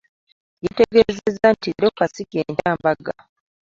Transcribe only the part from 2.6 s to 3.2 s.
mbaga.